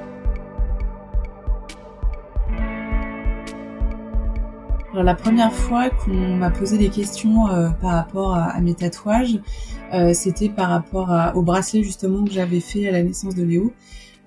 Alors, 4.99 5.05
la 5.05 5.15
première 5.15 5.53
fois 5.53 5.89
qu'on 5.89 6.35
m'a 6.35 6.51
posé 6.51 6.77
des 6.77 6.89
questions 6.89 7.47
euh, 7.47 7.69
par 7.69 7.91
rapport 7.91 8.35
à, 8.35 8.59
mes 8.59 8.75
tatouages, 8.75 9.39
euh, 9.93 10.13
c'était 10.13 10.49
par 10.49 10.69
rapport 10.69 11.15
au 11.35 11.41
bracelet 11.41 11.83
justement 11.83 12.25
que 12.25 12.31
j'avais 12.31 12.59
fait 12.59 12.85
à 12.85 12.91
la 12.91 13.01
naissance 13.01 13.33
de 13.33 13.43
Léo. 13.43 13.71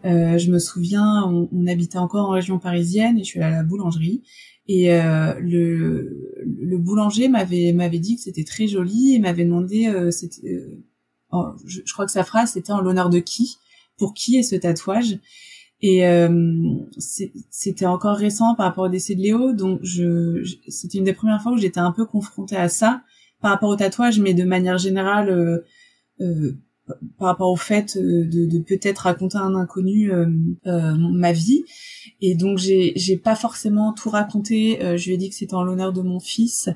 je 0.03 0.51
me 0.51 0.59
souviens, 0.59 1.25
on, 1.27 1.49
on, 1.53 1.67
habitait 1.67 1.99
encore 1.99 2.31
en 2.31 2.33
région 2.33 2.59
parisienne 2.59 3.19
et 3.19 3.25
je 3.25 3.29
suis 3.29 3.41
allée 3.41 3.55
à 3.55 3.59
la 3.59 3.63
boulangerie 3.65 4.23
et 4.69 4.93
euh, 4.93 5.35
le, 5.41 6.35
le 6.45 6.79
boulanger 6.79 7.29
m'avait 7.29 7.73
m'avait 7.73 7.99
dit 7.99 8.17
que 8.17 8.23
c'était 8.23 8.45
très 8.45 8.69
joli 8.69 9.15
et 9.15 9.19
m'avait 9.19 9.45
demandé, 9.45 9.89
euh, 9.89 10.11
c'était, 10.11 10.47
euh, 10.49 10.85
oh, 11.33 11.49
je, 11.67 11.81
crois 11.93 12.07
que 12.07 12.13
sa 12.13 12.25
phrase 12.25 12.53
c'était 12.53 12.73
en 12.73 12.81
l'honneur 12.81 13.11
de 13.11 13.19
qui, 13.19 13.59
pour 13.99 14.15
qui 14.15 14.37
est 14.37 14.43
ce 14.43 14.55
tatouage? 14.55 15.19
Et 15.83 16.05
c'était 17.01 17.87
encore 17.87 18.17
récent 18.17 18.55
par 18.55 18.67
rapport 18.67 18.85
au 18.85 18.89
décès 18.89 19.17
de 19.17 19.21
Léo, 19.21 19.53
donc 19.53 19.81
je, 19.83 20.41
c'était 20.69 20.99
une 20.99 21.05
des 21.05 21.13
premières 21.13 21.43
fois 21.43 21.51
où 21.51 21.59
j'étais 21.59 21.81
un 21.81 21.91
peu 21.91 22.07
confrontée 22.07 22.57
à 22.57 22.69
ça 22.69 23.03
par 23.41 23.51
rapport 23.51 23.69
au 23.69 23.75
tatouage, 23.75 24.21
mais 24.21 24.33
de 24.33 24.45
manière 24.45 24.79
générale 24.79 25.65
par 27.19 27.29
rapport 27.29 27.51
au 27.51 27.57
fait 27.57 27.99
de, 27.99 28.47
de 28.47 28.59
peut-être 28.61 29.01
raconter 29.01 29.39
à 29.39 29.43
un 29.43 29.57
inconnu 29.57 30.13
euh, 30.13 30.27
ma 30.65 31.33
vie 31.33 31.65
et 32.25 32.37
donc 32.37 32.59
j'ai 32.59 33.17
pas 33.17 33.35
forcément 33.35 33.93
tout 33.93 34.09
raconté. 34.09 34.81
Euh, 34.83 34.97
je 34.97 35.07
lui 35.07 35.15
ai 35.15 35.17
dit 35.17 35.29
que 35.29 35.35
c'était 35.35 35.55
en 35.55 35.65
l'honneur 35.65 35.93
de 35.93 36.03
mon 36.03 36.21
fils, 36.21 36.69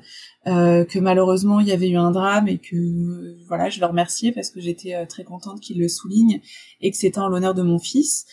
euh, 0.45 0.83
que 0.83 0.99
malheureusement 0.99 1.61
il 1.61 1.67
y 1.67 1.71
avait 1.71 1.89
eu 1.89 1.95
un 1.95 2.11
drame 2.11 2.49
et 2.49 2.57
que 2.57 3.37
voilà, 3.47 3.69
je 3.69 3.79
le 3.79 3.85
remerciais 3.85 4.33
parce 4.33 4.49
que 4.49 4.59
j'étais 4.59 4.93
euh, 4.93 5.05
très 5.05 5.23
contente 5.23 5.61
qu'il 5.61 5.79
le 5.79 5.87
souligne 5.87 6.41
et 6.81 6.91
que 6.91 6.97
c'était 6.97 7.19
en 7.19 7.29
l'honneur 7.29 7.53
de 7.53 7.61
mon 7.61 7.79
fils. 7.79 8.25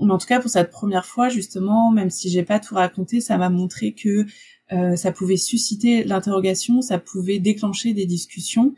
Mais 0.00 0.12
en 0.12 0.18
tout 0.18 0.26
cas 0.26 0.40
pour 0.40 0.50
cette 0.50 0.70
première 0.70 1.06
fois 1.06 1.28
justement, 1.28 1.90
même 1.90 2.10
si 2.10 2.30
j'ai 2.30 2.42
pas 2.42 2.60
tout 2.60 2.74
raconté, 2.74 3.20
ça 3.20 3.36
m'a 3.38 3.50
montré 3.50 3.92
que 3.92 4.26
euh, 4.72 4.96
ça 4.96 5.12
pouvait 5.12 5.36
susciter 5.36 6.04
l'interrogation, 6.04 6.80
ça 6.80 6.98
pouvait 6.98 7.38
déclencher 7.38 7.92
des 7.92 8.06
discussions 8.06 8.74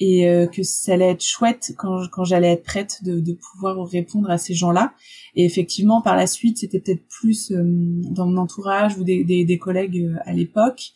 et 0.00 0.28
euh, 0.28 0.46
que 0.46 0.62
ça 0.62 0.94
allait 0.94 1.10
être 1.10 1.22
chouette 1.22 1.74
quand, 1.76 2.08
quand 2.10 2.24
j'allais 2.24 2.52
être 2.52 2.64
prête 2.64 3.04
de, 3.04 3.20
de, 3.20 3.34
pouvoir 3.34 3.86
répondre 3.86 4.30
à 4.30 4.38
ces 4.38 4.54
gens-là. 4.54 4.94
Et 5.36 5.44
effectivement, 5.44 6.00
par 6.00 6.16
la 6.16 6.26
suite, 6.26 6.58
c'était 6.58 6.80
peut-être 6.80 7.06
plus 7.08 7.52
euh, 7.52 7.62
dans 7.64 8.26
mon 8.26 8.38
entourage 8.38 8.96
ou 8.96 9.04
des, 9.04 9.24
des, 9.24 9.44
des 9.44 9.58
collègues 9.58 10.00
euh, 10.00 10.16
à 10.24 10.32
l'époque. 10.32 10.92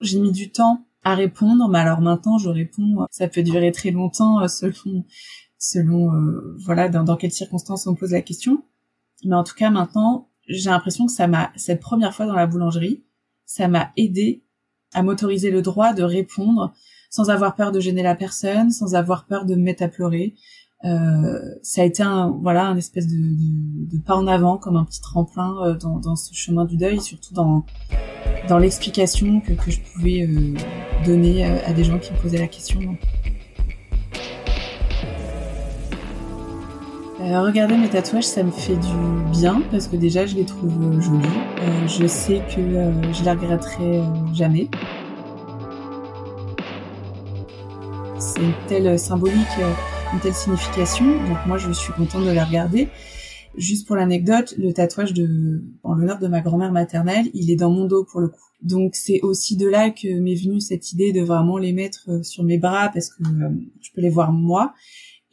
J'ai 0.00 0.18
mis 0.18 0.32
du 0.32 0.50
temps 0.50 0.86
à 1.04 1.14
répondre, 1.14 1.68
mais 1.68 1.78
alors 1.78 2.00
maintenant, 2.00 2.38
je 2.38 2.48
réponds. 2.48 3.06
Ça 3.10 3.28
peut 3.28 3.42
durer 3.42 3.72
très 3.72 3.90
longtemps 3.90 4.46
selon 4.48 5.04
selon 5.58 6.10
voilà 6.58 6.88
dans, 6.88 7.02
dans 7.02 7.16
quelles 7.16 7.32
circonstances 7.32 7.86
on 7.86 7.94
pose 7.94 8.10
la 8.10 8.20
question. 8.20 8.62
Mais 9.24 9.34
en 9.34 9.44
tout 9.44 9.54
cas, 9.54 9.70
maintenant, 9.70 10.28
j'ai 10.48 10.70
l'impression 10.70 11.06
que 11.06 11.12
ça 11.12 11.26
m'a 11.26 11.50
cette 11.56 11.80
première 11.80 12.14
fois 12.14 12.26
dans 12.26 12.34
la 12.34 12.46
boulangerie, 12.46 13.04
ça 13.44 13.68
m'a 13.68 13.92
aidé 13.96 14.44
à 14.94 15.02
m'autoriser 15.02 15.50
le 15.50 15.62
droit 15.62 15.92
de 15.92 16.02
répondre 16.02 16.72
sans 17.10 17.30
avoir 17.30 17.54
peur 17.54 17.72
de 17.72 17.80
gêner 17.80 18.02
la 18.02 18.14
personne, 18.14 18.70
sans 18.70 18.94
avoir 18.94 19.26
peur 19.26 19.46
de 19.46 19.54
me 19.54 19.62
mettre 19.62 19.82
à 19.82 19.88
pleurer. 19.88 20.34
Euh, 20.84 21.40
ça 21.62 21.82
a 21.82 21.84
été 21.84 22.02
un 22.02 22.28
voilà 22.42 22.66
un 22.66 22.76
espèce 22.76 23.06
de, 23.06 23.16
de, 23.16 23.98
pas 23.98 24.14
en 24.14 24.26
avant 24.26 24.58
comme 24.58 24.76
un 24.76 24.84
petit 24.84 25.00
tremplin 25.00 25.56
euh, 25.64 25.74
dans, 25.74 25.98
dans, 25.98 26.16
ce 26.16 26.34
chemin 26.34 26.66
du 26.66 26.76
deuil 26.76 27.00
surtout 27.00 27.32
dans 27.32 27.64
dans 28.46 28.58
l'explication 28.58 29.40
que, 29.40 29.54
que 29.54 29.70
je 29.70 29.80
pouvais 29.80 30.26
euh, 30.26 30.54
donner 31.06 31.46
euh, 31.46 31.58
à 31.64 31.72
des 31.72 31.82
gens 31.82 31.98
qui 31.98 32.12
me 32.12 32.18
posaient 32.18 32.38
la 32.38 32.46
question 32.46 32.98
euh, 37.26 37.42
regarder 37.42 37.76
mes 37.76 37.88
tatouages, 37.88 38.24
ça 38.24 38.42
me 38.42 38.50
fait 38.50 38.76
du 38.76 39.38
bien 39.38 39.62
parce 39.70 39.88
que 39.88 39.96
déjà 39.96 40.26
je 40.26 40.36
les 40.36 40.44
trouve 40.44 41.00
jolis. 41.00 41.26
je 41.86 42.06
sais 42.06 42.40
que 42.54 42.62
je 43.12 43.24
les 43.24 43.30
regretterai 43.30 44.02
jamais. 44.32 44.68
c'est 48.36 48.42
une 48.42 48.52
telle 48.68 48.98
symbolique, 48.98 49.36
euh, 49.60 49.72
une 50.12 50.20
telle 50.20 50.34
signification. 50.34 51.04
Donc 51.04 51.38
moi, 51.46 51.58
je 51.58 51.70
suis 51.72 51.92
contente 51.92 52.24
de 52.24 52.30
la 52.30 52.44
regarder. 52.44 52.88
Juste 53.56 53.86
pour 53.86 53.96
l'anecdote, 53.96 54.54
le 54.58 54.72
tatouage 54.72 55.14
de, 55.14 55.62
en 55.82 55.94
l'honneur 55.94 56.18
de 56.18 56.28
ma 56.28 56.40
grand-mère 56.40 56.72
maternelle, 56.72 57.26
il 57.32 57.50
est 57.50 57.56
dans 57.56 57.70
mon 57.70 57.86
dos 57.86 58.04
pour 58.04 58.20
le 58.20 58.28
coup. 58.28 58.40
Donc 58.62 58.94
c'est 58.94 59.20
aussi 59.22 59.56
de 59.56 59.66
là 59.66 59.90
que 59.90 60.18
m'est 60.18 60.34
venue 60.34 60.60
cette 60.60 60.92
idée 60.92 61.12
de 61.12 61.20
vraiment 61.20 61.58
les 61.58 61.72
mettre 61.72 62.04
euh, 62.08 62.22
sur 62.22 62.42
mes 62.42 62.58
bras 62.58 62.90
parce 62.92 63.10
que 63.10 63.22
euh, 63.22 63.50
je 63.80 63.90
peux 63.94 64.00
les 64.00 64.10
voir 64.10 64.32
moi. 64.32 64.74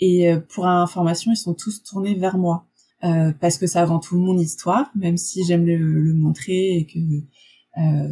Et 0.06 0.34
pour 0.50 0.68
information, 0.68 1.32
ils 1.32 1.38
sont 1.38 1.54
tous 1.54 1.82
tournés 1.84 2.16
vers 2.16 2.38
moi. 2.38 2.66
parce 3.40 3.58
que 3.58 3.68
c'est 3.68 3.80
avant 3.80 4.00
tout 4.00 4.18
mon 4.18 4.38
histoire, 4.38 4.92
même 4.96 5.18
si 5.18 5.46
j'aime 5.46 5.66
le, 5.66 5.78
le, 5.78 6.14
montrer 6.14 6.78
et 6.78 6.86
que 6.86 7.00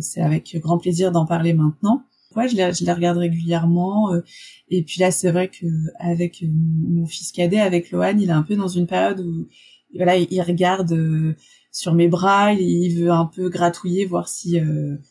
c'est 0.01 0.21
avec 0.21 0.55
grand 0.61 0.77
plaisir 0.77 1.11
d'en 1.11 1.25
parler 1.25 1.53
maintenant. 1.53 2.05
Ouais, 2.35 2.47
je 2.47 2.55
les, 2.55 2.73
je 2.73 2.85
les 2.85 2.93
regarde 2.93 3.17
régulièrement. 3.17 4.13
Euh, 4.13 4.21
et 4.69 4.83
puis 4.83 5.01
là, 5.01 5.11
c'est 5.11 5.31
vrai 5.31 5.49
que 5.49 5.65
avec 5.99 6.43
euh, 6.43 6.47
mon 6.49 7.05
fils 7.05 7.31
cadet, 7.31 7.59
avec 7.59 7.91
Lohan, 7.91 8.17
il 8.17 8.29
est 8.29 8.33
un 8.33 8.43
peu 8.43 8.55
dans 8.55 8.69
une 8.69 8.87
période 8.87 9.19
où 9.19 9.47
voilà, 9.95 10.15
il, 10.15 10.41
regarde 10.41 10.93
euh, 10.93 11.35
sur 11.71 11.93
mes 11.93 12.07
bras, 12.07 12.53
il, 12.53 12.95
veut 12.95 13.11
un 13.11 13.25
peu 13.25 13.49
gratouiller, 13.49 14.05
voir 14.05 14.29
si 14.29 14.57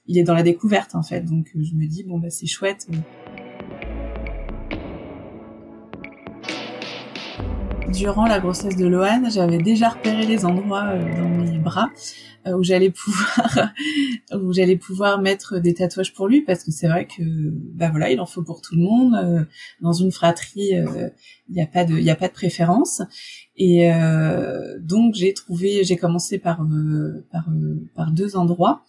il 0.06 0.18
est 0.18 0.22
dans 0.22 0.34
la 0.34 0.42
découverte 0.42 0.94
en 0.94 1.02
fait. 1.02 1.20
Donc 1.22 1.50
je 1.54 1.74
me 1.74 1.86
dis 1.86 2.04
bon 2.04 2.18
bah 2.18 2.30
c'est 2.30 2.46
chouette. 2.46 2.88
Durant 7.92 8.26
la 8.26 8.40
grossesse 8.40 8.76
de 8.76 8.86
Lohan, 8.86 9.30
j'avais 9.30 9.58
déjà 9.58 9.90
repéré 9.90 10.26
les 10.26 10.44
endroits 10.44 10.96
dans 10.96 11.28
mes 11.28 11.58
bras 11.58 11.90
euh, 12.46 12.52
où 12.56 12.62
j'allais 12.62 12.90
pouvoir 12.90 13.72
où 14.32 14.52
j'allais 14.52 14.76
pouvoir 14.76 15.20
mettre 15.20 15.58
des 15.58 15.74
tatouages 15.74 16.14
pour 16.14 16.26
lui 16.26 16.40
parce 16.40 16.64
que 16.64 16.70
c'est 16.70 16.88
vrai 16.88 17.06
que 17.06 17.22
bah 17.74 17.90
voilà 17.90 18.10
il 18.10 18.20
en 18.20 18.26
faut 18.26 18.42
pour 18.42 18.62
tout 18.62 18.76
le 18.76 18.82
monde 18.82 19.14
euh, 19.14 19.44
dans 19.82 19.92
une 19.92 20.10
fratrie 20.10 20.74
euh, 20.74 21.10
il 21.50 21.56
n'y 21.56 21.62
a 21.62 21.66
pas 21.66 21.84
de 21.84 21.94
il 21.94 22.02
y 22.04 22.10
a 22.10 22.16
pas 22.16 22.28
de 22.28 22.32
préférence. 22.32 23.02
Et 23.56 23.90
donc 24.80 25.14
j'ai 25.14 25.34
trouvé 25.34 25.84
j'ai 25.84 25.98
commencé 25.98 26.38
par 26.38 26.66
par 27.30 27.44
par 27.94 28.10
deux 28.10 28.34
endroits. 28.36 28.86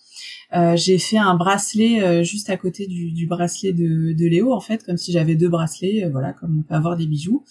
J'ai 0.76 0.98
fait 0.98 1.18
un 1.18 1.36
bracelet 1.36 2.24
juste 2.24 2.50
à 2.50 2.56
côté 2.56 2.88
du, 2.88 3.12
du 3.12 3.28
bracelet 3.28 3.74
de, 3.74 4.14
de 4.14 4.26
Léo 4.28 4.54
en 4.54 4.62
fait 4.62 4.86
comme 4.86 4.96
si 4.96 5.12
j'avais 5.12 5.36
deux 5.36 5.50
bracelets 5.50 6.08
voilà 6.10 6.32
comme 6.32 6.60
on 6.60 6.62
peut 6.62 6.76
avoir 6.76 6.96
des 6.96 7.06
bijoux 7.06 7.44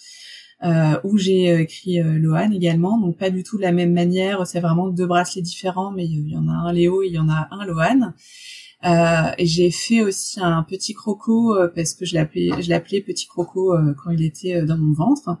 euh, 0.63 0.99
où 1.03 1.17
j'ai 1.17 1.51
euh, 1.51 1.61
écrit 1.61 1.99
euh, 1.99 2.19
Lohan 2.19 2.51
également, 2.51 2.99
donc 2.99 3.17
pas 3.17 3.31
du 3.31 3.43
tout 3.43 3.57
de 3.57 3.63
la 3.63 3.71
même 3.71 3.93
manière, 3.93 4.45
c'est 4.45 4.59
vraiment 4.59 4.89
deux 4.89 5.07
bracelets 5.07 5.41
différents, 5.41 5.91
mais 5.91 6.05
il 6.05 6.29
y 6.29 6.37
en 6.37 6.47
a 6.47 6.51
un 6.51 6.71
Léo 6.71 7.01
et 7.01 7.07
il 7.07 7.13
y 7.13 7.19
en 7.19 7.29
a 7.29 7.47
un 7.51 7.65
Lohan. 7.65 8.13
Euh, 8.83 9.31
j'ai 9.39 9.71
fait 9.71 10.01
aussi 10.01 10.39
un 10.39 10.63
petit 10.63 10.93
croco 10.93 11.55
parce 11.75 11.93
que 11.93 12.05
je 12.05 12.15
l'appelais, 12.15 12.61
je 12.61 12.69
l'appelais 12.69 13.01
petit 13.01 13.27
croco 13.27 13.75
quand 14.03 14.11
il 14.11 14.23
était 14.23 14.63
dans 14.63 14.77
mon 14.77 14.93
ventre. 14.93 15.37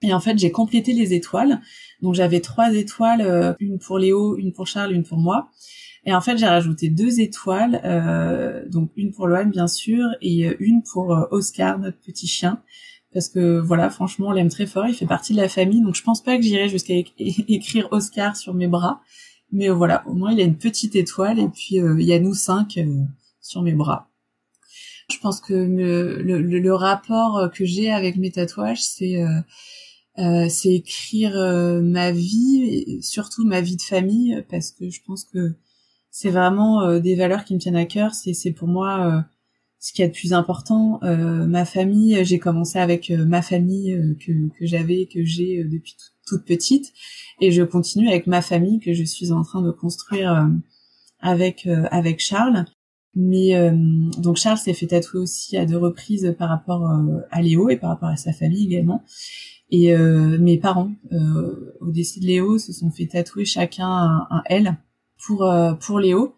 Et 0.00 0.14
en 0.14 0.20
fait, 0.20 0.38
j'ai 0.38 0.50
complété 0.50 0.92
les 0.92 1.12
étoiles. 1.12 1.60
Donc 2.00 2.14
j'avais 2.14 2.40
trois 2.40 2.72
étoiles, 2.72 3.56
une 3.60 3.78
pour 3.78 3.98
Léo, 3.98 4.36
une 4.38 4.52
pour 4.52 4.66
Charles, 4.66 4.92
une 4.92 5.02
pour 5.02 5.18
moi. 5.18 5.50
Et 6.04 6.14
en 6.14 6.22
fait, 6.22 6.38
j'ai 6.38 6.46
rajouté 6.46 6.88
deux 6.88 7.20
étoiles, 7.20 7.82
euh, 7.84 8.66
donc 8.68 8.90
une 8.96 9.12
pour 9.12 9.26
Lohan 9.26 9.46
bien 9.46 9.66
sûr, 9.66 10.06
et 10.22 10.56
une 10.58 10.82
pour 10.82 11.28
Oscar, 11.30 11.78
notre 11.78 11.98
petit 11.98 12.26
chien 12.26 12.62
parce 13.12 13.28
que 13.28 13.58
voilà, 13.58 13.90
franchement, 13.90 14.28
on 14.28 14.32
l'aime 14.32 14.50
très 14.50 14.66
fort, 14.66 14.86
il 14.86 14.94
fait 14.94 15.06
partie 15.06 15.32
de 15.32 15.40
la 15.40 15.48
famille, 15.48 15.80
donc 15.80 15.94
je 15.94 16.02
pense 16.02 16.22
pas 16.22 16.36
que 16.36 16.42
j'irai 16.42 16.68
jusqu'à 16.68 16.94
écrire 17.18 17.88
Oscar 17.90 18.36
sur 18.36 18.54
mes 18.54 18.68
bras, 18.68 19.00
mais 19.50 19.68
voilà, 19.68 20.06
au 20.06 20.14
moins 20.14 20.32
il 20.32 20.40
a 20.40 20.44
une 20.44 20.58
petite 20.58 20.94
étoile 20.94 21.38
et 21.38 21.48
puis 21.48 21.80
euh, 21.80 21.96
il 21.98 22.06
y 22.06 22.12
a 22.12 22.20
nous 22.20 22.34
cinq 22.34 22.76
euh, 22.76 23.04
sur 23.40 23.62
mes 23.62 23.72
bras. 23.72 24.10
Je 25.10 25.18
pense 25.20 25.40
que 25.40 25.54
le, 25.54 26.74
rapport 26.74 27.50
que 27.54 27.64
j'ai 27.64 27.90
avec 27.90 28.16
mes 28.16 28.30
tatouages, 28.30 28.82
c'est 28.82 29.24
euh, 30.18 30.48
c'est 30.50 30.74
écrire 30.74 31.32
ma 31.82 32.12
vie, 32.12 32.62
et 32.62 33.00
surtout 33.00 33.46
ma 33.46 33.62
vie 33.62 33.76
de 33.76 33.82
famille, 33.82 34.44
parce 34.50 34.70
que 34.72 34.90
je 34.90 35.00
pense 35.06 35.24
que 35.24 35.54
c'est 36.10 36.28
vraiment 36.28 36.98
des 36.98 37.14
valeurs 37.14 37.44
qui 37.44 37.54
me 37.54 37.58
tiennent 37.58 37.76
à 37.76 37.86
cœur. 37.86 38.12
C'est 38.12 38.52
pour 38.52 38.68
moi 38.68 39.24
ce 39.80 39.92
qui 39.92 40.02
est 40.02 40.06
le 40.06 40.12
plus 40.12 40.32
important. 40.32 41.00
Euh, 41.02 41.46
ma 41.46 41.64
famille, 41.64 42.24
j'ai 42.24 42.38
commencé 42.38 42.78
avec 42.78 43.10
euh, 43.10 43.24
ma 43.24 43.42
famille 43.42 43.92
euh, 43.92 44.14
que, 44.14 44.32
que 44.58 44.66
j'avais, 44.66 45.08
que 45.12 45.24
j'ai 45.24 45.64
depuis 45.64 45.96
toute 46.26 46.44
petite, 46.44 46.92
et 47.40 47.52
je 47.52 47.62
continue 47.62 48.08
avec 48.08 48.26
ma 48.26 48.42
famille 48.42 48.80
que 48.80 48.92
je 48.92 49.04
suis 49.04 49.32
en 49.32 49.42
train 49.42 49.62
de 49.62 49.70
construire 49.70 50.50
avec 51.20 51.66
avec 51.90 52.20
Charles. 52.20 52.66
Mais 53.14 53.54
donc 54.18 54.36
Charles 54.36 54.58
s'est 54.58 54.74
fait 54.74 54.88
tatouer 54.88 55.20
aussi 55.20 55.56
à 55.56 55.64
deux 55.64 55.78
reprises 55.78 56.34
par 56.38 56.50
rapport 56.50 56.86
à 57.30 57.40
Léo 57.40 57.70
et 57.70 57.76
par 57.76 57.88
rapport 57.88 58.10
à 58.10 58.16
sa 58.16 58.34
famille 58.34 58.66
également. 58.66 59.02
Et 59.70 59.96
mes 59.96 60.58
parents, 60.58 60.92
au 61.80 61.90
décès 61.90 62.20
de 62.20 62.26
Léo, 62.26 62.58
se 62.58 62.74
sont 62.74 62.90
fait 62.90 63.06
tatouer 63.06 63.46
chacun 63.46 63.88
un, 63.88 64.26
un 64.30 64.42
L 64.50 64.76
pour 65.16 65.50
pour 65.80 65.98
Léo 65.98 66.34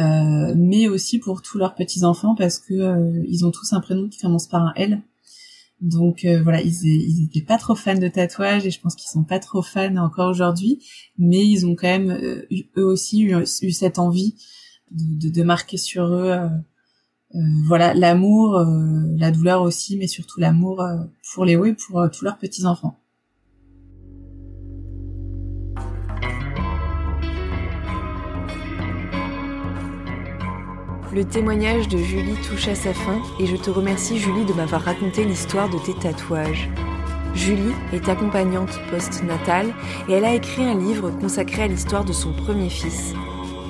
euh, 0.00 0.54
mais 0.56 0.88
aussi 0.88 1.18
pour 1.18 1.42
tous 1.42 1.58
leurs 1.58 1.74
petits 1.74 2.04
enfants 2.04 2.34
parce 2.34 2.58
que 2.58 2.74
euh, 2.74 3.24
ils 3.28 3.44
ont 3.44 3.50
tous 3.50 3.72
un 3.72 3.80
prénom 3.80 4.08
qui 4.08 4.18
commence 4.18 4.46
par 4.46 4.62
un 4.62 4.72
L. 4.76 5.02
Donc 5.80 6.24
euh, 6.24 6.42
voilà, 6.42 6.60
ils, 6.62 6.84
ils 6.84 7.24
étaient 7.24 7.44
pas 7.44 7.58
trop 7.58 7.74
fans 7.74 7.98
de 7.98 8.08
tatouages 8.08 8.66
et 8.66 8.70
je 8.70 8.80
pense 8.80 8.94
qu'ils 8.94 9.10
sont 9.10 9.24
pas 9.24 9.38
trop 9.38 9.62
fans 9.62 9.96
encore 9.96 10.30
aujourd'hui, 10.30 10.82
mais 11.18 11.46
ils 11.46 11.66
ont 11.66 11.74
quand 11.74 11.88
même 11.88 12.10
eux 12.76 12.84
aussi 12.84 13.22
eu, 13.22 13.46
cette 13.46 13.98
envie 13.98 14.34
de, 14.90 15.42
marquer 15.42 15.76
sur 15.76 16.04
eux 16.04 16.48
voilà 17.66 17.94
l'amour, 17.94 18.60
la 19.16 19.30
douleur 19.30 19.62
aussi, 19.62 19.96
mais 19.96 20.08
surtout 20.08 20.40
l'amour 20.40 20.84
pour 21.32 21.44
Léo 21.44 21.64
et 21.64 21.74
pour 21.74 22.04
tous 22.12 22.24
leurs 22.24 22.38
petits 22.38 22.66
enfants. 22.66 22.99
Le 31.12 31.24
témoignage 31.24 31.88
de 31.88 31.98
Julie 31.98 32.36
touche 32.48 32.68
à 32.68 32.76
sa 32.76 32.94
fin 32.94 33.20
et 33.40 33.46
je 33.46 33.56
te 33.56 33.68
remercie 33.68 34.16
Julie 34.16 34.44
de 34.44 34.52
m'avoir 34.52 34.82
raconté 34.82 35.24
l'histoire 35.24 35.68
de 35.68 35.76
tes 35.78 35.92
tatouages. 35.92 36.70
Julie 37.34 37.74
est 37.92 38.08
accompagnante 38.08 38.78
post-natale 38.90 39.74
et 40.08 40.12
elle 40.12 40.24
a 40.24 40.34
écrit 40.34 40.62
un 40.62 40.78
livre 40.78 41.10
consacré 41.10 41.62
à 41.62 41.66
l'histoire 41.66 42.04
de 42.04 42.12
son 42.12 42.32
premier 42.32 42.68
fils. 42.68 43.12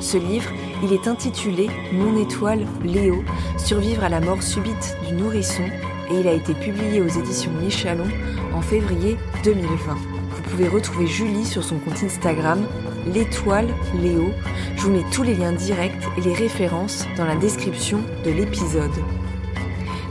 Ce 0.01 0.19
livre, 0.19 0.51
il 0.83 0.93
est 0.93 1.09
intitulé 1.09 1.71
Mon 1.95 2.21
étoile 2.21 2.67
Léo, 2.85 3.25
survivre 3.57 4.05
à 4.05 4.11
la 4.11 4.21
mort 4.21 4.43
subite 4.43 4.99
du 5.09 5.15
nourrisson 5.15 5.65
et 6.11 6.21
il 6.21 6.29
a 6.29 6.35
été 6.35 6.53
publié 6.53 7.01
aux 7.01 7.09
éditions 7.09 7.53
Michalon 7.53 8.09
en 8.53 8.61
février 8.61 9.17
2020. 9.45 9.95
Vous 9.95 10.43
pouvez 10.51 10.69
retrouver 10.69 11.07
Julie 11.07 11.47
sur 11.47 11.65
son 11.65 11.79
compte 11.79 12.03
Instagram 12.03 12.67
l'étoile 13.07 13.69
Léo. 14.01 14.33
Je 14.77 14.83
vous 14.83 14.93
mets 14.93 15.05
tous 15.13 15.23
les 15.23 15.35
liens 15.35 15.53
directs 15.53 16.07
et 16.17 16.21
les 16.21 16.35
références 16.35 17.07
dans 17.17 17.25
la 17.25 17.37
description 17.37 18.01
de 18.25 18.31
l'épisode. 18.31 18.91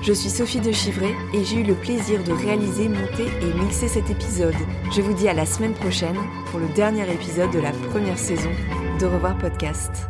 Je 0.01 0.13
suis 0.13 0.29
Sophie 0.29 0.61
de 0.61 0.71
Chivray 0.71 1.13
et 1.33 1.43
j'ai 1.43 1.57
eu 1.57 1.63
le 1.63 1.75
plaisir 1.75 2.23
de 2.23 2.31
réaliser, 2.31 2.87
monter 2.87 3.27
et 3.41 3.53
mixer 3.61 3.87
cet 3.87 4.09
épisode. 4.09 4.55
Je 4.95 5.01
vous 5.01 5.13
dis 5.13 5.27
à 5.27 5.33
la 5.33 5.45
semaine 5.45 5.73
prochaine 5.73 6.17
pour 6.47 6.59
le 6.59 6.67
dernier 6.69 7.11
épisode 7.11 7.51
de 7.51 7.59
la 7.59 7.71
première 7.71 8.17
saison 8.17 8.51
de 8.99 9.05
Revoir 9.05 9.37
Podcast. 9.37 10.09